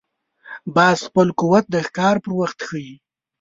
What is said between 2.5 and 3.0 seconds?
ښيي